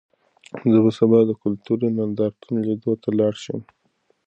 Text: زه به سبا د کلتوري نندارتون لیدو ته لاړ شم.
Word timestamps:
زه 0.71 0.79
به 0.83 0.91
سبا 0.97 1.19
د 1.25 1.31
کلتوري 1.41 1.87
نندارتون 1.97 2.55
لیدو 2.67 2.91
ته 3.01 3.09
لاړ 3.19 3.33
شم. 3.43 3.59